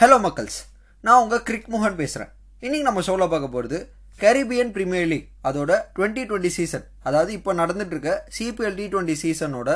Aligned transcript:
Hello 0.00 0.16
மக்கள்ஸ். 0.24 0.56
நான் 1.04 1.20
உங்கள் 1.22 1.40
கிரிக் 1.46 1.70
மோகன் 1.72 1.96
பேசுகிறேன் 2.00 2.28
இன்னைக்கு 2.64 2.84
நம்ம 2.88 3.00
ஷோவில் 3.06 3.30
பார்க்க 3.32 3.46
போகிறது 3.54 3.78
கரீபியன் 4.20 4.70
பிரீமியர் 4.76 5.08
லீக் 5.12 5.24
அதோட 5.48 5.70
டுவெண்ட்டி 5.96 6.22
டுவெண்ட்டி 6.28 6.50
சீசன் 6.56 6.84
அதாவது 7.08 7.30
இப்போ 7.38 7.52
நடந்துட்டுருக்க 7.60 8.12
CPL 8.36 8.76
T 8.80 8.84
twenty 8.92 9.16
சீசனோட 9.22 9.72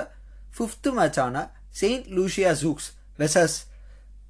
fifth 0.58 0.90
மேட்சான 0.98 1.42
Saint 1.80 2.06
Lucia 2.18 2.52
Zouks 2.60 2.86
versus 3.22 3.56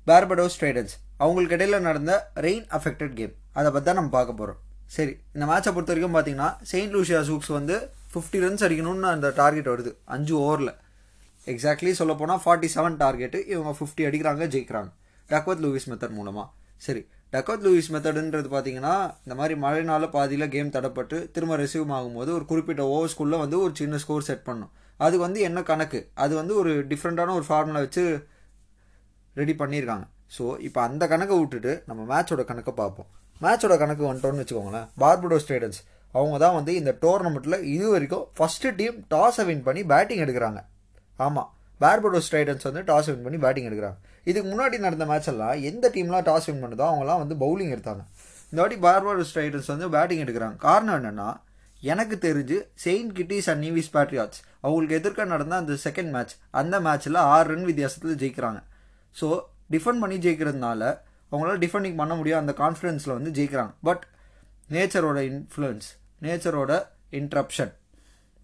Barbados 0.06 0.56
Tridents 0.62 0.94
அவங்களுக்கு 1.24 1.58
இடையில 1.58 1.80
நடந்த 1.88 2.14
ரெயின் 2.46 2.64
அஃபெக்டட் 2.78 3.14
கேம் 3.20 3.34
அதை 3.58 3.68
பற்றி 3.76 3.88
தான் 3.90 4.00
நம்ம 4.00 4.12
பார்க்க 4.16 4.38
போகிறோம் 4.40 4.58
சரி 4.96 5.14
இந்த 5.34 5.44
மேட்சை 5.52 5.74
பொறுத்த 5.74 5.94
வரைக்கும் 5.94 6.16
பார்த்தீங்கன்னா 6.16 6.50
செயின்ட் 6.72 6.96
லூசியா 6.96 7.22
ஜூக்ஸ் 7.30 7.52
வந்து 7.58 7.76
ஃபிஃப்டி 8.14 8.42
ரன்ஸ் 8.46 8.66
அடிக்கணும்னு 8.68 9.12
அந்த 9.12 9.34
டார்கெட் 9.42 9.70
வருது. 9.74 9.94
அஞ்சு 10.16 10.34
ஓவரில் 10.46 10.74
எக்ஸாக்ட்லி 11.46 11.94
சொல்ல 12.00 12.14
போனால் 12.22 12.42
ஃபார்ட்டி 12.46 12.70
செவன் 12.78 12.98
டார்கெட்டு 13.04 13.38
இவங்க 13.54 13.76
ஃபிஃப்டி 13.80 14.02
அடிக்கிறாங்க 14.08 14.50
ஜெயிக்கிறாங்க. 14.56 14.90
டக்வத் 15.32 15.62
லூயிஸ் 15.64 15.88
மெத்தட் 15.92 16.16
மூலமாக 16.18 16.46
சரி 16.86 17.02
டக்வத் 17.32 17.64
லூயிஸ் 17.66 17.90
மெத்தடுன்றது 17.94 18.48
பார்த்தீங்கன்னா 18.54 18.94
இந்த 19.24 19.34
மாதிரி 19.40 19.54
மழைனால 19.64 20.08
பாதியில் 20.16 20.52
கேம் 20.54 20.72
தடப்பட்டு 20.76 21.18
திரும்ப 21.34 21.56
ரிசீவ் 21.62 21.92
ஆகும்போது 21.98 22.30
ஒரு 22.38 22.44
குறிப்பிட்ட 22.50 22.82
ஓவர்ஸ்குள்ளே 22.94 23.38
வந்து 23.44 23.56
ஒரு 23.64 23.72
சின்ன 23.80 24.00
ஸ்கோர் 24.02 24.26
செட் 24.28 24.44
பண்ணும். 24.48 24.72
அது 25.00 25.16
வந்து 25.24 25.38
என்ன 25.48 25.60
கணக்கு? 25.70 26.00
அது 26.24 26.32
வந்து 26.40 26.54
ஒரு 26.62 26.72
டிஃப்ரெண்ட்டான 26.90 27.34
ஒரு 27.38 27.46
ஃபார்முலா 27.48 27.82
வச்சு 27.84 28.04
ரெடி 29.40 29.54
பண்ணியிருக்காங்க. 29.62 30.06
ஸோ 30.36 30.44
இப்போ 30.66 30.80
அந்த 30.88 31.04
கணக்கை 31.12 31.36
விட்டுட்டு 31.40 31.72
நம்ம 31.88 32.02
மேட்சோட 32.12 32.42
கணக்கை 32.50 32.74
பார்ப்போம். 32.82 33.08
மேட்சோட 33.44 33.74
கணக்கு 33.82 34.04
வந்துட்டோம்னு 34.08 34.42
வச்சுக்கோங்களேன். 34.42 34.86
பார்படோஸ் 35.02 35.48
ட்ரேடர்ஸ் 35.48 35.80
அவங்க 36.14 36.36
தான் 36.44 36.56
வந்து 36.58 36.72
இந்த 36.80 36.90
டோர்னமெண்ட்டில் 37.04 37.58
இது 37.74 37.86
வரைக்கும் 37.94 38.24
ஃபஸ்ட்டு 38.38 38.74
டீம் 38.80 38.96
டாஸை 39.14 39.44
வின் 39.48 39.66
பண்ணி 39.68 39.82
பேட்டிங் 39.92 40.22
எடுக்கிறாங்க. 40.24 40.60
ஆமாம் 41.18 41.50
பார்படோஸ் 41.80 42.30
ட்ரைடன்ஸ் 42.32 42.66
வந்து 42.68 42.82
டாஸ் 42.90 43.08
வின் 43.12 43.24
பண்ணி 43.26 43.38
பேட்டிங் 43.44 43.68
எடுக்கிறாங்க. 43.70 43.98
இதுக்கு 44.30 44.48
முன்னாடி 44.52 44.76
நடந்த 44.86 45.04
மேட்ச் 45.10 45.30
எல்லாம் 45.32 45.56
எந்த 45.70 45.86
டீம்லாம் 45.94 46.26
டாஸ் 46.28 46.46
வின் 46.48 46.62
பண்ணுதோ 46.64 46.84
அவங்களாம் 46.90 47.22
வந்து 47.22 47.36
பவுலிங் 47.44 47.72
எடுத்தாங்க. 47.74 48.02
இந்த 48.50 48.58
வாட்டி 48.62 48.78
பார்படோஸ் 48.86 49.34
ரைடர்ஸ் 49.40 49.70
வந்து 49.72 49.88
பேட்டிங் 49.94 50.22
எடுக்கிறாங்க. 50.24 50.56
காரணம் 50.66 50.96
என்னென்னா 50.98 51.28
எனக்கு 51.92 52.16
தெரிஞ்சு 52.26 52.56
Saint 52.84 53.12
Kitts 53.18 53.48
and 53.52 53.62
Nevis 53.66 53.92
Patriots 53.94 54.40
அவங்களுக்கு 54.64 54.98
எதிர்க்க 55.00 55.24
நடந்த 55.32 55.54
அந்த 55.62 55.76
செகண்ட் 55.86 56.12
மேட்ச் 56.16 56.34
அந்த 56.60 56.74
மேட்ச்சில் 56.86 57.18
ஆறு 57.32 57.48
ரன் 57.52 57.66
வித்தியாசத்தில் 57.70 58.20
ஜெயிக்கிறாங்க. 58.22 58.60
ஸோ 59.16 59.28
டிஃபெண்ட் 59.74 60.02
பண்ணி 60.02 60.18
ஜெயிக்கிறதுனால 60.26 60.82
அவங்களால 61.32 61.58
டிஃபெண்டிங் 61.64 61.98
பண்ண 62.00 62.14
முடியும். 62.20 62.40
அந்த 62.42 62.52
கான்ஃபிடென்ஸில் 62.62 63.16
வந்து 63.18 63.32
ஜெயிக்கிறாங்க. 63.38 63.72
பட் 63.88 64.04
நேச்சரோட 64.74 65.18
இன்ஃப்ளூயன்ஸ் 65.30 65.88
நேச்சரோட 66.26 66.72
இன்ட்ரப்ஷன் 67.20 67.72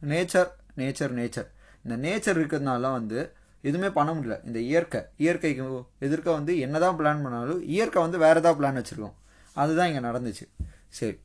நேச்சர் 0.03 0.50
நேச்சர் 0.81 1.12
நேச்சர் 1.20 1.48
இந்த 1.84 1.94
நேச்சர் 2.06 2.38
இருக்கிறதுனால 2.41 2.91
வந்து 2.98 3.20
எதுவுமே 3.62 3.91
பண்ண 3.91 4.11
முடியல. 4.12 4.47
இந்த 4.47 4.59
இயற்கை 4.59 5.01
இயற்கைக்கு 5.17 5.64
எதிர்க்க 5.98 6.28
வந்து 6.31 6.59
என்னதான் 6.59 6.98
பிளான் 6.98 7.23
பண்ணாலும் 7.23 7.62
இயற்கை 7.62 8.03
வந்து 8.03 8.19
வேறு 8.19 8.41
ஏதாவது 8.41 8.59
பிளான் 8.61 8.78
வச்சுருக்கோம். 8.81 9.17
அதுதான் 9.53 9.89
இங்கே 9.92 10.09
நடந்துச்சு. 10.09 10.45
சரி. 10.89 11.20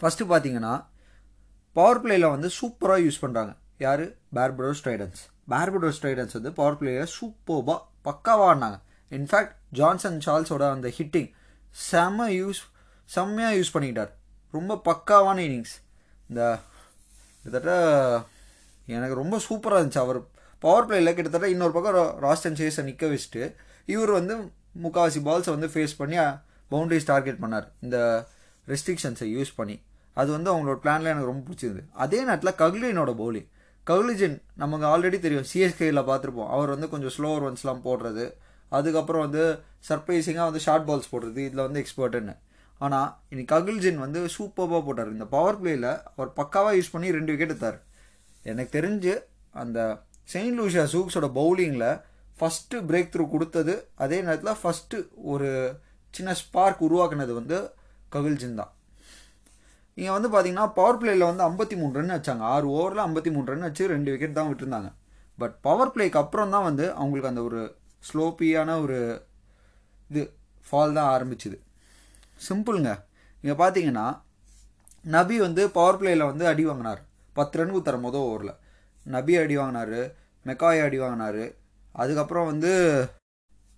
ஃபஸ்ட்டு 0.00 0.28
பார்த்தீங்கன்னா 0.32 0.84
பவர் 1.72 2.00
பிளேயில் 2.04 2.30
வந்து 2.30 2.48
சூப்பராக 2.60 3.04
யூஸ் 3.06 3.22
பண்ணுறாங்க 3.22 3.52
யார்? 3.78 4.04
பேர்படோஸ் 4.36 4.82
ட்ரைடன்ஸ் 4.84 5.20
பார்படோஸ் 5.50 6.00
ட்ரைடன்ஸ் 6.02 6.32
வந்து 6.32 6.52
பவர் 6.52 6.78
பிளேயில் 6.80 7.10
சூப்பர்பாக 7.18 7.80
பக்காவாக 8.04 8.48
ஆடினாங்க 8.50 8.78
இன்ஃபேக்ட் 9.10 9.54
ஜான்சன் 9.70 10.18
சார்ல்ஸோட 10.26 10.70
அந்த 10.70 10.88
ஹிட்டிங் 10.98 11.30
செம்ம 11.92 12.26
யூஸ் 12.40 12.60
செம்மையாக 13.04 13.56
யூஸ் 13.56 13.74
பண்ணிக்கிட்டார். 13.74 14.10
ரொம்ப 14.50 14.80
பக்காவான 14.84 15.38
இன்னிங்ஸ் 15.46 15.76
இந்த 16.28 16.58
கிட்டத்தட்ட 17.42 18.26
எனக்கு 18.86 19.14
ரொம்ப 19.14 19.40
சூப்பராக 19.48 19.80
இருந்துச்சு. 19.80 19.98
அவர் 19.98 20.20
பவர் 20.64 20.86
பிளேயில் 20.88 21.14
கிட்டத்தட்ட 21.14 21.48
இன்னொரு 21.48 21.72
பக்கம் 21.72 21.96
ராஸ்டன் 22.24 22.58
சேஸை 22.60 22.82
நிற்க 22.88 23.06
வச்சுட்டு 23.06 23.42
இவர் 23.94 24.10
வந்து 24.10 24.34
முக்காவாசி 24.84 25.20
பால்ஸை 25.28 25.52
வந்து 25.56 25.68
ஃபேஸ் 25.74 25.98
பண்ணி 25.98 26.16
பவுண்டரிஸ் 26.72 27.08
டார்கெட் 27.12 27.42
பண்ணார். 27.42 27.66
இந்த 27.80 27.98
ரெஸ்ட்ரிக்ஷன்ஸை 28.72 29.28
யூஸ் 29.36 29.52
பண்ணி. 29.56 29.76
அது 30.14 30.30
வந்து 30.36 30.50
அவங்களோட 30.52 30.78
பிளானில் 30.84 31.12
எனக்கு 31.12 31.30
ரொம்ப 31.30 31.42
பிடிச்சிருந்தது. 31.48 31.84
அதே 31.92 32.18
நேரத்தில் 32.28 32.58
கக்லினோட 32.62 33.12
பவுலிங் 33.20 33.48
ககுலிஜின் 33.86 34.42
நமக்கு 34.62 34.86
ஆல்ரெடி 34.86 35.18
தெரியும். 35.18 35.46
சிஎஸ்கேயில் 35.52 36.00
பார்த்துருப்போம். 36.08 36.50
அவர் 36.54 36.72
வந்து 36.74 36.88
கொஞ்சம் 36.88 37.14
ஸ்லோவர் 37.16 37.46
ஒன்ஸ்லாம் 37.48 37.84
போடுறது. 37.86 38.24
அதுக்கப்புறம் 38.68 39.22
வந்து 39.26 39.44
சர்ப்ரைசிங்காக 39.88 40.48
வந்து 40.50 40.62
ஷார்ட் 40.66 40.86
பால்ஸ் 40.88 41.10
போடுறது. 41.12 41.40
இதில் 41.48 41.64
வந்து 41.66 41.82
எக்ஸ்பர்ட்டுன்னு 41.82 42.34
ஆனால் 42.78 43.08
இன்னைக்கு 43.28 43.52
ககுல்ஜின் 43.54 44.02
வந்து 44.04 44.20
சூப்பராக 44.36 44.80
போட்டார். 44.88 45.12
இந்த 45.16 45.26
பவர் 45.36 45.60
பிளேயில் 45.62 45.90
அவர் 46.16 46.32
பக்காவாக 46.40 46.76
யூஸ் 46.78 46.92
பண்ணி 46.92 47.08
ரெண்டு 47.16 47.32
விக்கெட் 47.32 47.50
எடுத்தார். 47.50 47.78
எனக்கு 48.42 48.72
தெரிஞ்சு 48.78 49.14
அந்த 49.62 49.78
செயின்ட் 50.32 50.58
லூஷியா 50.60 50.84
சூக்ஸோட 50.94 51.26
பவுலிங்கில் 51.38 51.90
ஃபஸ்ட்டு 52.38 52.82
பிரேக் 52.88 53.12
த்ரூ 53.12 53.24
கொடுத்தது. 53.34 53.74
அதே 54.04 54.18
நேரத்தில் 54.26 54.58
ஃபஸ்ட்டு 54.62 54.98
ஒரு 55.32 55.48
சின்ன 56.16 56.34
ஸ்பார்க் 56.40 56.82
உருவாக்குனது 56.86 57.32
வந்து 57.38 57.56
கவில்ஜின் 58.14 58.60
தான். 58.60 58.72
இங்கே 59.98 60.12
வந்து 60.16 60.28
பார்த்தீங்கன்னா 60.32 60.66
பவர் 60.78 60.98
பிளேயில் 61.00 61.28
வந்து 61.30 61.44
ஐம்பத்தி 61.48 61.76
மூணு 61.80 61.96
ரன் 61.98 62.14
வச்சாங்க 62.16 62.44
ஆறு 62.54 62.66
ஓவரில் 62.76 63.02
ஐம்பத்தி 63.06 63.30
மூணு 63.34 63.50
ரன் 63.52 63.66
வச்சு 63.66 63.84
ரெண்டு 63.94 64.12
விக்கெட் 64.12 64.36
தான் 64.38 64.50
விட்டுருந்தாங்க. 64.50 64.90
பட் 65.40 65.54
பவர் 65.66 65.92
பிளேக்கு 65.94 66.20
அப்புறம் 66.22 66.52
தான் 66.54 66.66
வந்து 66.68 66.84
அவங்களுக்கு 67.00 67.32
அந்த 67.32 67.42
ஒரு 67.48 67.60
ஸ்லோப்பியான 68.08 68.76
ஒரு 68.84 68.98
இது 70.10 70.22
ஃபால் 70.66 70.96
தான் 70.98 71.10
ஆரம்பிச்சுது. 71.14 71.58
சிம்பிளுங்க 72.46 72.92
இங்கே 73.42 73.56
பார்த்தீங்கன்னா 73.62 74.06
நபி 75.16 75.36
வந்து 75.46 75.62
பவர் 75.78 75.98
பிளேயில் 76.00 76.28
வந்து 76.30 76.44
அடி 76.52 76.64
வாங்கினார். 76.70 77.02
பத்து 77.36 77.58
ரன் 77.58 77.74
குத்துற 77.76 77.98
மொதல் 78.06 78.26
ஓவரில் 78.28 78.54
நபி 79.02 79.36
அடி 79.36 79.56
வாங்கினார் 79.56 80.14
மெக்காய் 80.44 80.82
அடி 80.82 80.98
வாங்கினார். 80.98 81.54
அதுக்கப்புறம் 81.92 82.46
வந்து 82.46 82.72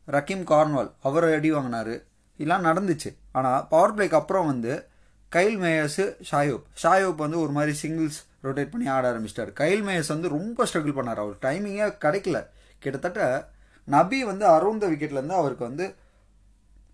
ரக்கீம் 0.09 0.45
கார்ன்வால் 0.53 0.93
அவர் 1.01 1.35
அடி 1.35 1.53
வாங்கினார். 1.53 2.03
இதெல்லாம் 2.37 2.65
நடந்துச்சு. 2.65 3.17
ஆனால் 3.33 3.67
பவர் 3.69 3.95
பிளேக்கு 3.95 4.15
அப்புறம் 4.15 4.47
வந்து 4.47 4.87
கைல் 5.29 5.59
மேயர்ஸு 5.59 6.17
ஷாயோப். 6.31 6.63
ஷாயோப் 6.83 7.15
வந்து 7.15 7.41
ஒரு 7.41 7.53
மாதிரி 7.53 7.79
சிங்கிள்ஸ் 7.83 8.19
ரொட்டேட் 8.43 8.71
பண்ணி 8.71 8.87
ஆட 8.87 9.13
ஆரம்பிச்சிட்டார். 9.13 9.53
கைல் 9.53 9.83
மேயர்ஸ் 9.83 10.09
வந்து 10.09 10.29
ரொம்ப 10.29 10.65
ஸ்ட்ரகிள் 10.65 10.97
பண்ணார். 10.99 11.23
அவர் 11.25 11.37
டைமிங்கே 11.43 11.97
கிடைக்கல. 12.05 12.47
கிட்டத்தட்ட 12.79 13.49
நபி 13.85 14.25
வந்து 14.25 14.47
அரௌண்ட் 14.47 14.79
த 14.79 14.91
விக்கெட்லேருந்து 14.91 15.33
அவருக்கு 15.33 15.65
வந்து 15.65 15.95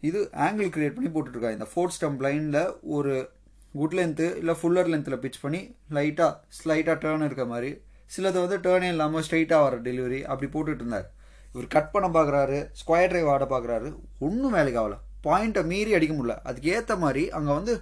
இது 0.00 0.28
ஆங்கிள் 0.32 0.68
கிரியேட் 0.76 0.94
பண்ணி 0.94 1.10
போட்டுட்ருக்காரு 1.10 1.52
இந்த 1.52 1.66
ஃபோர்த் 1.74 1.96
ஸ்டம்ப் 2.00 2.20
லைனில் 2.20 2.76
ஒரு 2.82 3.30
குட் 3.72 3.94
லென்த்து 3.94 4.36
இல்லை 4.36 4.56
ஃபுல்லர் 4.62 4.90
லென்த்தில் 4.92 5.22
பிச் 5.24 5.40
பண்ணி 5.40 5.76
லைட்டாக 5.90 6.36
ஸ்லைட்டாக 6.58 6.98
டேர்ன் 7.04 7.24
இருக்க 7.24 7.44
மாதிரி 7.44 7.82
சிலது 8.14 8.38
வந்து 8.44 8.58
டேர்னே 8.66 8.88
இல்லாமல் 8.94 9.24
ஸ்ட்ரைட்டாக 9.26 9.64
வர 9.66 9.76
டெலிவரி 9.86 10.20
அப்படி 10.30 10.48
போட்டுட்டு 10.54 10.82
இருந்தார். 10.84 11.06
இவர் 11.54 11.68
கட் 11.74 11.92
பண்ண 11.94 12.06
பார்க்குறாரு 12.16 12.58
ஸ்கொயர் 12.80 13.10
ட்ரைவ் 13.12 13.30
ஆட 13.34 13.44
பார்க்குறாரு 13.52 13.88
ஒன்றும் 14.26 14.54
வேலைக்கு 14.56 14.80
ஆகல. 14.82 14.96
பாயிண்ட்டை 15.26 15.62
மீறி 15.70 15.92
அடிக்க 15.98 16.14
முடியல. 16.16 16.34
அதுக்கு 16.48 16.68
ஏற்ற 16.76 16.94
மாதிரி 17.04 17.22
அங்கே 17.38 17.52
வந்து 17.58 17.74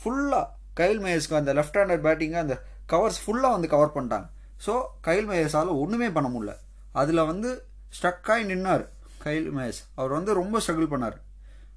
ஃபுல்லாக 0.00 0.44
கைல் 0.80 1.00
மேயஸ்க்கு 1.04 1.40
அந்த 1.40 1.52
லெஃப்ட் 1.58 1.78
ஹேண்டட் 1.80 2.04
பேட்டிங்கை 2.06 2.40
அந்த 2.44 2.56
கவர்ஸ் 2.92 3.20
ஃபுல்லாக 3.24 3.56
வந்து 3.56 3.68
கவர் 3.74 3.94
பண்ணிட்டாங்க. 3.96 4.26
ஸோ 4.66 4.74
கைல் 5.06 5.28
மேயஸால் 5.30 5.72
ஒன்றுமே 5.82 6.08
பண்ண 6.16 6.28
முடியல. 6.34 6.52
அதில் 7.00 7.28
வந்து 7.30 7.50
ஸ்ட்ரக்காகி 7.96 8.44
நின்னார் 8.52 8.84
கைல் 9.24 9.48
மேயஸ் 9.56 9.80
அவர் 9.98 10.12
வந்து 10.18 10.32
ரொம்ப 10.40 10.60
ஸ்ட்ரகிள் 10.64 10.92
பண்ணார். 10.92 11.16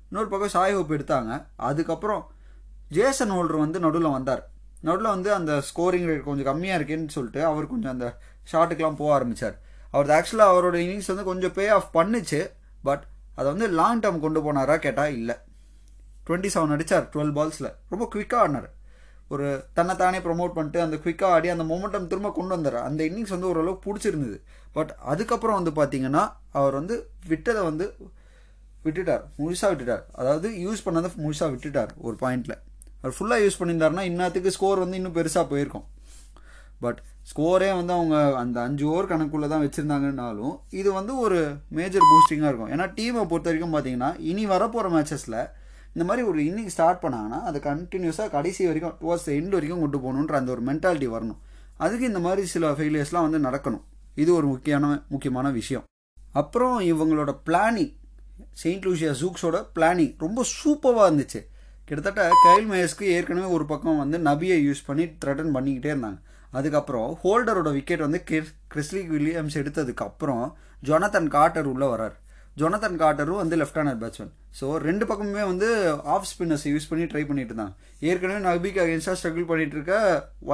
இன்னொரு 0.09 0.29
பக்கம் 0.33 0.53
சாய் 0.55 0.75
ஹோப் 0.75 0.93
எடுத்தாங்க. 0.97 1.31
அதுக்கப்புறம் 1.69 2.23
ஜேசன் 2.97 3.33
ஹோல்டர் 3.35 3.63
வந்து 3.65 3.79
நடுவில் 3.85 4.15
வந்தார். 4.17 4.43
நடுவில் 4.81 5.13
வந்து 5.15 5.33
அந்த 5.33 5.51
ஸ்கோரிங் 5.69 6.07
ரேட் 6.09 6.23
கொஞ்சம் 6.23 6.49
கம்மியாக 6.49 6.79
இருக்கேன்னு 6.79 7.15
சொல்லிட்டு 7.15 7.41
அவர் 7.45 7.67
கொஞ்சம் 7.67 7.91
அந்த 7.91 8.07
ஷாட்டுக்கெலாம் 8.51 8.99
போக 9.01 9.13
ஆரம்பித்தார் 9.13 9.57
அவர் 9.91 10.09
ஆக்சுவலாக 10.17 10.53
அவரோட 10.53 10.77
இன்னிங்ஸ் 10.85 11.11
வந்து 11.11 11.23
கொஞ்சம் 11.23 11.53
பே 11.53 11.67
ஆஃப் 11.67 11.95
பண்ணுச்சு 11.97 12.41
பட் 12.81 13.03
அதை 13.35 13.47
வந்து 13.51 13.67
லாங் 13.79 13.99
டேர்ம் 13.99 14.19
கொண்டு 14.19 14.39
போனாரா 14.45 14.75
கேட்டால் 14.77 15.13
இல்லை. 15.13 15.35
டுவெண்ட்டி 16.27 16.49
செவன் 16.53 16.73
அடித்தார் 16.75 17.09
டுவெல் 17.13 17.33
பால்ஸில் 17.37 17.69
ரொம்ப 17.89 18.07
குவிக்காக 18.15 18.43
ஆடினார். 18.45 18.69
ஒரு 19.27 19.47
தன்னைத்தானே 19.73 20.19
ப்ரொமோட் 20.19 20.53
பண்ணிட்டு 20.53 20.79
அந்த 20.81 20.95
குவிக்காக 20.95 21.35
ஆடி 21.37 21.49
அந்த 21.49 21.63
மொமெண்டம் 21.63 22.07
திரும்ப 22.07 22.31
கொண்டு 22.31 22.53
வந்தார். 22.55 22.77
அந்த 22.87 23.03
இன்னிங்ஸ் 23.03 23.35
வந்து 23.35 23.47
ஓரளவுக்கு 23.47 23.83
பிடிச்சிருந்தது. 23.87 24.37
பட் 24.73 24.91
அதுக்கப்புறம் 25.13 25.59
வந்து 25.59 25.73
பார்த்தீங்கன்னா 25.79 26.23
அவர் 26.51 26.73
வந்து 26.73 26.95
விட்டதை 27.27 27.63
வந்து 27.63 27.87
விட்டுட்டார். 28.83 29.23
முழுசாக 29.37 29.71
விட்டுட்டார். 29.73 30.03
அதாவது 30.11 30.49
யூஸ் 30.65 30.85
பண்ணதை 30.85 31.11
முழுசாக 31.23 31.51
விட்டுட்டார் 31.55 31.93
ஒரு 31.97 32.17
பாயிண்டில் 32.21 32.57
அவர் 33.01 33.15
ஃபுல்லாக 33.17 33.43
யூஸ் 33.45 33.59
பண்ணியிருந்தாருன்னா 33.59 34.03
இன்னத்துக்கு 34.11 34.51
ஸ்கோர் 34.57 34.83
வந்து 34.83 34.99
இன்னும் 34.99 35.15
பெருசாக 35.19 35.45
போயிருக்கும். 35.51 35.85
பட் 36.83 36.99
ஸ்கோரே 37.29 37.69
வந்து 37.77 37.93
அவங்க 37.93 38.17
அந்த 38.41 38.57
அஞ்சு 38.67 38.85
ஓவர் 38.91 39.09
கணக்குள்ளே 39.11 39.47
தான் 39.47 39.63
வச்சுருந்தாங்கன்னாலும் 39.65 40.53
இது 40.79 40.89
வந்து 40.99 41.13
ஒரு 41.25 41.39
மேஜர் 41.77 42.07
பூஸ்டிங்காக 42.11 42.51
இருக்கும். 42.51 42.71
ஏன்னா 42.75 42.85
டீமை 42.97 43.23
பொறுத்த 43.31 43.49
வரைக்கும் 43.49 43.73
பார்த்தீங்கன்னா 43.75 44.11
இனி 44.31 44.45
வரப்போகிற 44.53 44.89
மேட்சஸில் 44.95 45.39
இந்த 45.93 46.03
மாதிரி 46.07 46.23
ஒரு 46.27 46.39
இன்னிங் 46.47 46.71
ஸ்டார்ட் 46.75 47.03
பண்ணாங்கன்னா 47.03 47.39
அது 47.49 47.59
கண்டினியூஸாக 47.59 48.29
கடைசி 48.29 48.65
வரைக்கும் 48.65 48.95
டுவர்ஸ் 49.01 49.27
எண்ட் 49.37 49.55
வரைக்கும் 49.57 49.83
கொண்டு 49.83 49.99
போகணுன்ற 50.03 50.33
அந்த 50.41 50.51
ஒரு 50.55 50.63
மென்டாலிட்டி 50.69 51.07
வரணும். 51.15 51.39
அதுக்கு 51.83 52.05
இந்த 52.05 52.19
மாதிரி 52.19 52.47
சில 52.47 52.71
ஃபெயிலியர்ஸ்லாம் 52.71 53.27
வந்து 53.27 53.39
நடக்கணும். 53.47 53.83
இது 54.15 54.31
ஒரு 54.33 54.47
முக்கியமான 54.47 54.93
முக்கியமான 55.09 55.49
விஷயம். 55.59 55.85
அப்புறம் 56.41 56.79
இவங்களோட 56.91 57.31
பிளானிங் 57.47 57.93
செயின்ட் 58.61 58.85
லூசியா 58.87 59.11
ஜூக்ஸோட 59.21 59.57
பிளானிங் 59.75 60.13
ரொம்ப 60.25 60.45
சூப்பராக 60.57 61.07
இருந்துச்சு. 61.09 61.41
கிட்டத்தட்ட 61.89 62.23
கைல் 62.45 62.67
மேயஸ்க்கு 62.71 63.05
ஏற்கனவே 63.13 63.47
ஒரு 63.57 63.65
பக்கம் 63.69 64.01
வந்து 64.01 64.17
நபியை 64.29 64.57
யூஸ் 64.65 64.81
பண்ணி 64.87 65.05
த்ரெட்டன் 65.21 65.53
பண்ணிக்கிட்டே 65.55 65.91
இருந்தாங்க. 65.93 66.19
அதுக்கப்புறம் 66.57 67.09
ஹோல்டரோட 67.23 67.69
விக்கெட் 67.77 68.03
வந்து 68.05 68.19
கிறிஸ்லி 68.73 69.01
வில்லியம்ஸ் 69.13 69.57
எடுத்ததுக்கப்புறம் 69.61 70.43
ஜொனத்தன் 70.89 71.29
காட்டர் 71.35 71.69
உள்ளே 71.71 71.87
வரார் 71.93 72.15
ஜொனதன் 72.61 72.99
காட்டரும் 73.01 73.41
வந்து 73.41 73.57
லெஃப்ட் 73.61 73.79
ஹேண்டர் 73.79 73.99
பேட்ஸ்மேன் 74.03 74.31
ஸோ 74.59 74.67
ரெண்டு 74.87 75.03
பக்கமுமே 75.09 75.43
வந்து 75.51 75.67
ஆஃப் 76.13 76.29
ஸ்பின்னர்ஸ் 76.31 76.65
யூஸ் 76.71 76.89
பண்ணி 76.91 77.05
ட்ரை 77.11 77.23
பண்ணிட்டு 77.29 77.53
இருந்தாங்க. 77.53 77.73
ஏற்கனவே 78.09 78.39
நபிக்கு 78.47 78.79
அகேன்ஸ்டாக 78.85 79.17
ஸ்ட்ரகிள் 79.19 79.49
பண்ணிட்டு 79.51 79.75
இருக்க 79.77 79.93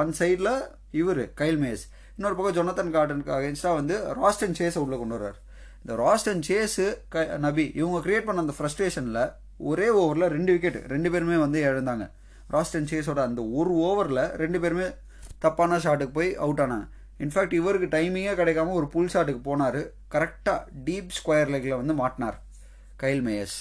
ஒன் 0.00 0.12
சைடில் 0.18 0.52
இவர் 1.00 1.22
கைல் 1.40 1.58
மேஸ் 1.62 1.82
இன்னொரு 2.18 2.36
பக்கம் 2.38 2.56
ஜொனத்தன் 2.58 2.94
காட்டனுக்கு 2.96 3.32
அகேன்ஸ்டாக 3.38 3.78
வந்து 3.80 3.96
ராஸ்டன் 4.20 4.56
சேஸை 4.60 4.80
உள்ளே 4.84 4.98
கொண்டு 5.00 5.16
வர்றார். 5.16 5.38
இந்த 5.82 5.96
ராஸ்டன் 6.04 6.44
சேஸு 6.48 6.86
க 7.14 7.24
நபி 7.46 7.66
இவங்க 7.80 7.98
கிரியேட் 8.06 8.28
பண்ண 8.28 8.44
அந்த 8.46 8.56
ஃப்ரஸ்ட்ரேஷனில் 8.58 9.24
ஒரே 9.58 9.88
ஓவரில் 10.02 10.32
ரெண்டு 10.36 10.52
விக்கெட் 10.52 10.78
ரெண்டு 10.92 11.10
பேருமே 11.10 11.36
வந்து 11.36 11.60
இழந்தாங்க. 11.68 12.06
ராஸ்டன் 12.54 12.88
சேஸோட 12.90 13.20
அந்த 13.28 13.42
ஒரு 13.58 13.72
ஓவரில் 13.88 14.22
ரெண்டு 14.42 14.60
பேருமே 14.60 14.86
தப்பான 15.38 15.78
ஷாட்டுக்கு 15.84 16.16
போய் 16.18 16.36
அவுட் 16.44 16.60
ஆனாங்க. 16.64 16.86
இன்ஃபேக்ட் 17.24 17.52
இவருக்கு 17.52 17.88
டைமிங்கே 17.96 18.34
கிடைக்காம 18.40 18.74
ஒரு 18.80 18.88
புல் 18.88 19.12
ஷாட்டுக்கு 19.14 19.42
போனார். 19.50 19.80
கரெக்டாக 20.14 20.58
டீப் 20.86 21.16
ஸ்கொயர் 21.18 21.52
லெக்கில் 21.54 21.80
வந்து 21.80 21.94
மாட்டினார் 22.02 22.36
கைல் 22.96 23.22
மேயஸ் 23.26 23.56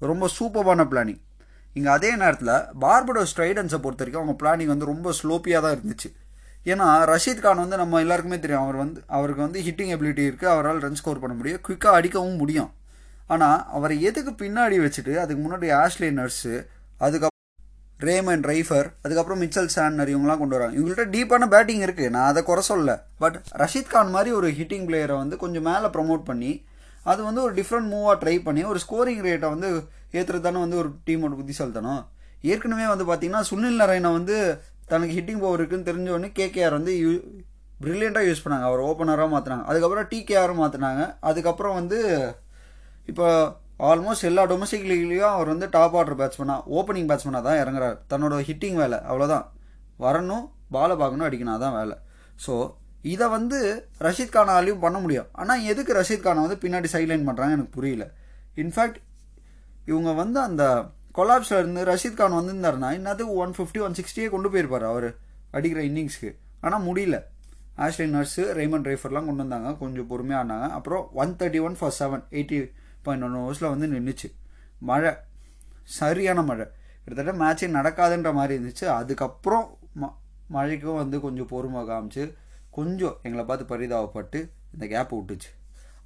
ரொம்ப 0.00 0.28
சூப்பரான 0.38 0.84
பிளானிங் 0.92 1.20
இங்கே 1.76 1.90
அதே 1.90 2.10
நேரத்தில் 2.16 2.54
பார்படோ 2.80 3.22
ஸ்ட்ரைடன்ஸை 3.32 3.78
பொறுத்த 3.84 4.02
வரைக்கும் 4.02 4.22
அவங்க 4.22 4.36
பிளானிங் 4.42 4.72
வந்து 4.72 4.90
ரொம்ப 4.92 5.12
ஸ்லோப்பியாக 5.20 5.60
தான் 5.64 5.76
இருந்துச்சு. 5.76 6.08
ஏன்னா 6.66 6.86
ரஷீத் 7.10 7.42
கான் 7.44 7.56
வந்து 7.56 7.76
நம்ம 7.76 8.00
எல்லாருக்குமே 8.04 8.38
தெரியும். 8.38 8.62
அவர் 8.62 8.76
வந்து 8.76 9.00
அவருக்கு 9.06 9.42
வந்து 9.42 9.60
ஹிட்டிங் 9.66 9.92
எபிலிட்டி 9.96 10.22
இருக்குது 10.28 10.52
அவரால் 10.54 10.80
ரன் 10.80 10.94
ஸ்கோர் 10.94 11.20
பண்ண 11.22 11.36
முடியும். 11.36 11.60
குயிக்காக 11.68 11.98
அடிக்கவும் 11.98 12.36
முடியும். 12.36 12.70
ஆனால் 13.34 13.58
அவரை 13.76 13.96
எதுக்கு 14.08 14.32
பின்னாடி 14.42 14.76
வச்சுட்டு 14.84 15.14
அதுக்கு 15.22 15.40
முன்னாடி 15.44 15.68
ஆஷ்லே 15.82 16.10
நர்ஸு 16.18 16.54
அதுக்கப்புறம் 17.06 17.34
ரேமன் 18.06 18.44
ரைஃபர் 18.50 18.88
அதுக்கப்புறம் 19.04 19.40
மிச்சல் 19.42 19.72
சான்னர் 19.74 20.12
இவங்கலாம் 20.12 20.40
கொண்டு 20.42 20.56
வராங்க. 20.56 20.74
இவங்கள்ட்ட 20.78 21.06
டீப்பான 21.14 21.48
பேட்டிங் 21.54 21.82
இருக்குது 21.86 22.12
நான் 22.16 22.28
அதை 22.32 22.42
குறை 22.48 22.62
சொல்ல 22.68 22.90
பட் 23.22 23.36
ரஷீத் 23.62 23.92
கான் 23.94 24.14
மாதிரி 24.16 24.30
ஒரு 24.38 24.48
ஹிட்டிங் 24.58 24.86
பிளேயரை 24.90 25.16
வந்து 25.22 25.36
கொஞ்சம் 25.44 25.66
மேலே 25.70 25.88
ப்ரமோட் 25.96 26.22
பண்ணி 26.30 26.52
அது 27.10 27.20
வந்து 27.28 27.40
ஒரு 27.46 27.52
டிஃப்ரெண்ட் 27.58 27.90
மூவாக 27.92 28.16
ட்ரை 28.22 28.36
பண்ணி 28.46 28.62
ஒரு 28.72 28.80
ஸ்கோரிங் 28.84 29.22
ரேட்டை 29.28 29.48
வந்து 29.54 29.68
ஏற்றுறது 30.18 30.44
தானே 30.46 30.58
வந்து 30.64 30.78
ஒரு 30.82 30.90
டீமோட 31.06 31.34
புத்திசாலித்தனம். 31.40 32.02
ஏற்கனவே 32.52 32.86
வந்து 32.92 33.06
பார்த்தீங்கன்னா 33.10 33.42
சுனில் 33.50 33.80
நரேனை 33.82 34.10
வந்து 34.18 34.36
தனக்கு 34.92 35.14
ஹிட்டிங் 35.18 35.42
பவர் 35.44 35.60
இருக்குன்னு 35.60 35.88
தெரிஞ்சவொடனே 35.88 36.30
கேகேஆர் 36.40 36.76
வந்து 36.78 36.92
யூ 37.02 37.10
ப்ரில்லியண்ட்டாக 37.82 38.28
யூஸ் 38.28 38.44
பண்ணாங்க. 38.44 38.66
அவர் 38.68 38.84
ஓப்பனராக 38.88 39.28
மாற்றினாங்க 39.34 39.64
அதுக்கப்புறம் 39.70 40.06
டிகேஆரும் 40.12 40.62
மாற்றினாங்க 40.62 41.02
அதுக்கப்புறம் 41.30 41.76
வந்து 41.80 41.98
இப்போ 43.10 43.26
ஆல்மோஸ்ட் 43.90 44.26
எல்லா 44.28 44.42
டொமஸ்டிக் 44.50 44.88
லீக்லேயும் 44.90 45.32
அவர் 45.34 45.50
வந்து 45.52 45.66
டாப் 45.76 45.96
ஆர்டர் 45.98 46.18
பேட்ஸ்மேனாக 46.20 46.74
ஓப்பனிங் 46.78 47.08
பேட்ஸ்மேனாக 47.10 47.42
தான் 47.48 47.60
இறங்குறாரு. 47.62 47.96
தன்னோட 48.12 48.34
ஹிட்டிங் 48.48 48.78
வேலை 48.82 48.98
அவ்வளோதான் 49.10 49.46
வரணும் 50.04 50.44
பாலை 50.74 50.94
பார்க்கணும் 51.00 51.26
அடிக்கணும் 51.28 51.56
அதான் 51.56 51.76
வேலை. 51.80 51.96
ஸோ 52.44 52.54
இதை 53.12 53.26
வந்து 53.36 53.58
ரஷீத் 54.06 54.34
கானாலையும் 54.36 54.82
பண்ண 54.84 54.96
முடியும். 55.04 55.28
ஆனால் 55.40 55.62
எதுக்கு 55.72 55.92
ரஷீத் 56.00 56.24
கானை 56.26 56.40
வந்து 56.46 56.58
பின்னாடி 56.64 56.88
சைட்லைன் 56.94 57.26
பண்ணுறாங்க 57.28 57.56
எனக்கு 57.56 57.76
புரியல. 57.76 58.06
இன்ஃபேக்ட் 58.62 58.98
இவங்க 59.90 60.10
வந்து 60.22 60.38
அந்த 60.48 60.64
கொலாப்ஸில் 61.18 61.60
இருந்து 61.60 61.82
ரஷீத் 61.90 62.18
கான் 62.20 62.38
வந்திருந்தாருன்னா 62.38 62.88
என்னது 62.98 63.22
ஒன் 63.42 63.54
ஃபிஃப்டி 63.56 63.80
ஒன் 63.86 63.96
சிக்ஸ்டியே 63.98 64.26
கொண்டு 64.34 64.48
போயிருப்பார் 64.54 64.86
அவர் 64.90 65.08
அடிக்கிற 65.56 65.80
இன்னிங்ஸ்க்கு. 65.88 66.30
ஆனால் 66.66 66.84
முடியல. 66.88 67.16
ஆஷ்லி 67.84 68.06
நர்ஸு 68.14 68.44
ரெய்மண்ட் 68.58 68.88
ரைஃபர்லாம் 68.90 69.28
கொண்டு 69.28 69.42
வந்தாங்க 69.44 69.70
கொஞ்சம் 69.82 70.08
பொறுமையாக 70.12 70.42
ஆனாங்க. 70.42 70.68
அப்புறம் 70.78 71.02
one 71.22 71.32
thirty 71.40 71.60
one 71.66 71.76
for 71.80 71.96
seven 72.00 72.24
eighty 72.36 72.58
point 73.08 73.26
one 73.28 73.38
ஹவர்ஸில் 73.40 73.72
வந்து 73.72 73.88
நின்றுச்சு 73.94 74.28
மழை 74.90 75.12
சரியான 75.98 76.42
மழை. 76.50 76.66
கிட்டத்தட்ட 77.04 77.32
மேட்சே 77.42 77.68
நடக்காதுன்ற 77.78 78.30
மாதிரி 78.38 78.52
இருந்துச்சு. 78.58 78.86
அதுக்கப்புறம் 79.00 79.66
ம 80.00 80.10
மழைக்கும் 80.54 80.98
வந்து 81.02 81.16
கொஞ்சம் 81.24 81.48
பொறுமை 81.52 81.80
காமிச்சு 81.90 82.24
கொஞ்சம் 82.76 83.16
எங்களை 83.26 83.42
பார்த்து 83.46 83.64
பரிதாபப்பட்டு 83.72 84.38
இந்த 84.74 84.84
கேப்பை 84.92 85.16
விட்டுச்சு. 85.18 85.50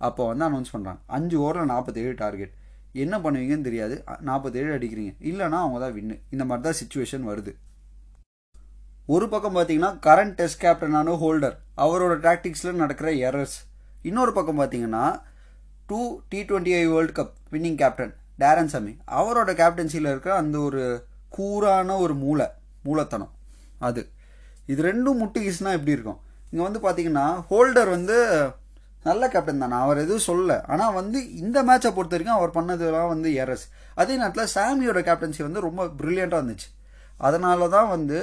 அப்போ 0.06 0.22
வந்து 0.30 0.44
அனௌன்ஸ் 0.48 0.72
பண்ணுறாங்க 0.74 1.00
அஞ்சு 1.16 1.36
ஓவரில் 1.42 1.70
நாற்பத்தேழு 1.72 2.14
டார்கெட் 2.22 2.54
என்ன 3.02 3.14
பண்ணுவீங்கன்னு 3.24 3.66
தெரியாது. 3.68 3.94
நாற்பத்தேழு 4.28 4.70
அடிக்கிறீங்க. 4.76 5.12
இல்லைனா 5.30 5.58
அவங்க 5.64 5.78
தான் 5.84 5.94
வின்னு 5.98 6.16
இந்த 6.34 6.44
மாதிரி 6.48 6.64
தான் 6.68 6.78
சுச்சுவேஷன் 6.80 7.26
வருது. 7.30 7.52
ஒரு 9.14 9.26
பக்கம் 9.32 9.56
பார்த்தீங்கன்னா 9.56 9.92
கரண்ட் 10.06 10.36
டெஸ்ட் 10.40 10.62
கேப்டனான 10.64 11.14
ஹோல்டர் 11.22 11.56
அவரோட 11.84 12.14
டாக்டிக்ஸில் 12.26 12.80
நடக்கிற 12.82 13.08
எரர்ஸ் 13.28 13.56
இன்னொரு 14.08 14.32
பக்கம் 14.38 14.60
பார்த்தீங்கன்னா 14.60 15.04
two 15.92 16.00
T 16.32 16.40
twenty 16.48 16.74
I 16.80 16.84
world 16.94 17.16
cup 17.20 17.36
winning 17.54 17.78
captain 17.84 18.12
Darren 18.42 18.70
Sammy 18.72 18.92
அவரோட 19.20 19.50
கேப்டன்சியில் 19.62 20.10
இருக்கிற 20.10 20.32
அந்த 20.42 20.56
ஒரு 20.68 20.82
கூரான 21.36 21.96
ஒரு 22.04 22.14
மூளை 22.24 22.46
மூலத்தனம் 22.86 23.32
அது. 23.88 24.02
இது 24.72 24.80
ரெண்டும் 24.88 25.20
முட்டுகிச்சுனா 25.22 25.70
எப்படி 25.78 25.94
இருக்கும்? 25.96 26.18
இங்கே 26.50 26.62
வந்து 26.66 26.80
பார்த்தீங்கன்னா 26.84 27.24
ஹோல்டர் 27.50 27.90
வந்து 27.94 28.16
நல்ல 29.08 29.28
கேப்டன் 29.34 29.62
தானே. 29.62 29.76
அவர் 29.84 30.00
எதுவும் 30.02 30.26
சொல்லல. 30.26 30.56
ஆனால் 30.72 30.96
வந்து 30.98 31.18
இந்த 31.42 31.58
மேட்சை 31.68 31.90
பொறுத்த 31.96 32.14
வரைக்கும் 32.14 32.38
அவர் 32.38 32.56
பண்ணதெல்லாம் 32.56 33.12
வந்து 33.12 33.30
எரஸ் 33.44 33.66
அதே 34.00 34.16
நேரத்தில் 34.20 34.52
சாமியோட 34.54 35.00
கேப்டன்சி 35.08 35.42
வந்து 35.46 35.66
ரொம்ப 35.66 35.86
ப்ரில்லியண்ட்டாக 36.00 36.42
இருந்துச்சு. 36.42 36.68
அதனால 37.28 37.68
தான் 37.76 37.90
வந்து 37.94 38.18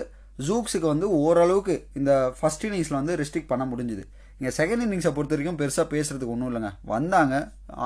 ஜூக்ஸுக்கு 0.47 0.87
வந்து 0.93 1.09
ஓரளவுக்கு 1.23 1.75
இந்த 2.01 2.13
ஃபஸ்ட் 2.39 2.65
இன்னிங்ஸில் 2.69 2.99
வந்து 3.01 3.17
ரெஸ்ட்ரிக்ட் 3.21 3.51
பண்ண 3.53 3.65
முடிஞ்சுது. 3.71 4.05
இங்கே 4.39 4.51
செகண்ட் 4.57 4.83
இன்னிங்ஸை 4.85 5.11
பொறுத்த 5.15 5.33
வரைக்கும் 5.35 5.59
பெருசாக 5.61 5.85
பேசுறதுக்கு 5.93 6.33
ஒன்றும் 6.35 6.49
இல்லைங்க. 6.51 6.71
வந்தாங்க 6.91 7.35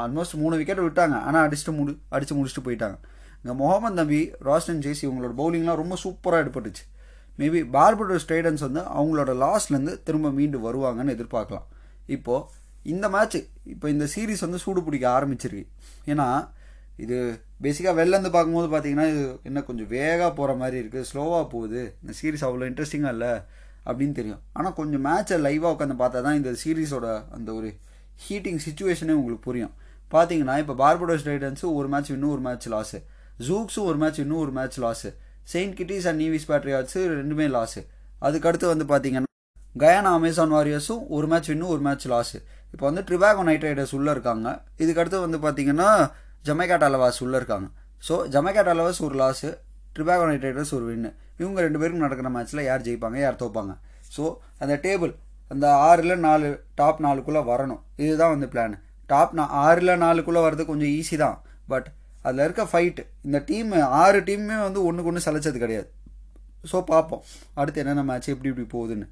ஆல்மோஸ்ட் 0.02 0.36
மூணு 0.42 0.58
விக்கெட் 0.62 0.82
விட்டாங்க. 0.88 1.16
ஆனால் 1.28 1.44
அடிச்சுட்டு 1.46 1.74
முடி 1.78 1.94
அடித்து 2.16 2.36
முடிச்சுட்டு 2.40 2.66
போயிட்டாங்க. 2.68 2.98
இங்கே 3.42 3.56
முகமது 3.62 3.98
நபி 4.02 4.20
ராஸ்டன் 4.48 4.82
ஜெய்சி 4.86 5.04
இவங்களோட 5.08 5.34
பவுலிங்லாம் 5.40 5.80
ரொம்ப 5.84 5.96
சூப்பராக 6.04 6.44
எடுப்பட்டுச்சு 6.44 6.84
மேபி 7.40 7.60
பார்படோ 7.76 8.18
ஸ்டேடன்ஸ் 8.26 8.64
வந்து 8.68 8.82
அவங்களோட 8.98 9.32
லாஸ்ட்லேருந்து 9.44 9.94
திரும்ப 10.08 10.32
மீண்டு 10.40 10.58
வருவாங்கன்னு 10.66 11.16
எதிர்பார்க்கலாம். 11.16 11.66
இப்போது 12.16 12.62
இந்த 12.94 13.06
மேட்ச்சு 13.16 13.40
இப்போ 13.74 13.88
இந்த 13.94 14.06
சீரீஸ் 14.14 14.46
வந்து 14.46 14.60
சூடு 14.64 14.80
பிடிக்க 14.86 15.06
ஆரம்பிச்சிருக்கு. 15.18 15.66
ஏன்னா 16.12 16.28
இது 17.04 17.18
பேசிக்காக 17.66 17.96
வெளிலேருந்து 18.00 18.32
பார்க்கும்போது 18.36 18.68
பார்த்தீங்கன்னா 18.74 19.06
இது 19.14 19.24
என்ன 19.50 19.60
கொஞ்சம் 19.68 19.90
வேகாக 19.96 20.30
போகிற 20.40 20.54
மாதிரி 20.62 20.78
இருக்குது 20.82 21.08
ஸ்லோவாக 21.12 21.46
போகுது. 21.54 21.82
இந்த 22.02 22.14
சீரீஸ் 22.20 22.46
அவ்வளோ 22.48 22.68
இன்ட்ரெஸ்டிங்காக 22.72 23.16
இல்லை. 23.16 23.34
அப்படின்னு 23.88 24.16
தெரியும். 24.20 24.42
ஆனால் 24.58 24.76
கொஞ்சம் 24.80 25.04
மேட்சை 25.08 25.38
லைவாக 25.46 25.72
உட்காந்து 25.76 25.98
பார்த்தா 26.04 26.22
தான் 26.28 26.38
இந்த 26.40 26.52
சீரீஸோட 26.62 27.08
அந்த 27.38 27.50
ஒரு 27.60 27.70
ஹீட்டிங் 28.26 28.62
சுச்சுவேஷனே 28.66 29.14
உங்களுக்கு 29.20 29.46
புரியும். 29.50 29.74
பார்த்தீங்கன்னா 30.16 30.56
இப்போ 30.64 30.74
பார்படோஸ் 30.84 31.28
டைட்டன்ஸும் 31.28 31.76
ஒரு 31.80 31.88
மேட்ச் 31.94 32.12
இன்னும் 32.16 32.34
ஒரு 32.36 32.44
மேட்ச் 32.48 32.68
லாஸு 32.76 33.00
ஜூக்ஸும் 33.48 33.88
ஒரு 33.92 33.98
மேட்ச் 34.04 34.20
இன்னும் 34.24 34.42
ஒரு 34.46 34.52
match 34.58 34.80
loss 34.86 35.10
Saint 35.54 35.76
Kitts 35.80 36.08
and 36.10 36.20
Nevis 36.24 36.48
Patriots 36.50 37.00
ரெண்டுமே 37.20 37.48
லாஸு 37.56 37.82
அதுக்கடுத்து 38.28 38.66
வந்து 38.74 38.86
பார்த்தீங்கன்னா 38.92 39.30
கயானா 39.82 40.12
அமேசான் 40.20 40.54
வாரியர்ஸும் 40.58 41.04
ஒரு 41.18 41.28
மேட்ச் 41.32 41.50
இன்னும் 41.54 41.72
ஒரு 41.76 41.82
மேட்ச் 41.88 42.06
லாஸு 42.14 42.38
இப்போ 42.74 42.86
வந்து 42.90 43.02
ட்ரிபாகோ 43.08 43.44
நைட் 43.48 43.66
ரைடர்ஸ் 43.68 43.94
உள்ளே 43.98 44.12
இருக்காங்க. 44.16 44.48
இதுக்கடுத்து 44.84 45.18
வந்து 45.26 45.40
பார்த்தீங்கன்னா 45.46 45.90
ஜமைகா 46.48 46.78
அலவாஸ் 46.88 47.20
உள்ளே 47.26 47.38
இருக்காங்க. 47.42 47.68
ஸோ 48.08 48.14
ஜமைகா 48.36 48.62
அலவாஸ் 48.74 49.02
ஒரு 49.08 49.16
லாஸு 49.24 49.50
ட்ரிபாகோ 49.96 50.26
நைட் 50.30 50.46
ரைடர்ஸ் 50.48 50.74
ஒரு 50.78 50.86
வின்னு 50.92 51.10
இவங்க 51.42 51.60
ரெண்டு 51.66 51.80
பேரும் 51.82 52.04
நடக்கிற 52.06 52.30
மேட்ச்சில் 52.36 52.68
யார் 52.70 52.86
ஜெயிப்பாங்க 52.88 53.18
யார் 53.24 53.42
தோப்பாங்க. 53.44 53.74
ஸோ 54.16 54.24
அந்த 54.62 54.74
டேபிள் 54.86 55.14
அந்த 55.52 55.68
ஆறில் 55.88 56.16
நாலு 56.28 56.50
டாப் 56.80 57.02
நாலுக்குள்ளே 57.06 57.42
வரணும். 57.52 57.82
இதுதான் 58.04 58.34
வந்து 58.36 58.48
பிளான் 58.54 58.76
டாப் 59.10 59.34
நான் 59.40 59.54
ஆறில் 59.66 60.00
நாலுக்குள்ளே 60.06 60.42
வர்றது 60.46 60.64
கொஞ்சம் 60.72 60.92
ஈஸி 61.00 61.18
தான். 61.24 61.38
பட் 61.72 61.88
அதில் 62.28 62.44
இருக்க 62.46 62.64
ஃபைட்டு 62.72 63.04
இந்த 63.28 63.38
டீம் 63.50 63.72
ஆறு 64.04 64.20
டீமுமே 64.30 64.58
வந்து 64.66 64.80
ஒன்றுக்கு 64.88 65.12
ஒன்று 65.12 65.26
சலைச்சது 65.26 65.60
கிடையாது. 65.64 65.88
ஸோ 66.72 66.80
பார்ப்போம். 66.92 67.24
அடுத்து 67.60 67.82
என்னென்ன 67.84 68.04
மேட்ச் 68.10 68.32
எப்படி 68.34 68.52
இப்படி 68.52 68.68
போகுதுன்னு. 68.76 69.08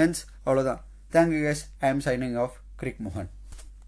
ஹென்ஸ் 0.00 0.22
அவ்வளோதான் 0.46 0.80
thank you 1.16 1.40
guys 1.46 1.64
I'm 1.94 2.04
signing 2.06 2.36
off 2.44 2.56
Cric 2.82 3.02
மோகன் 3.06 3.28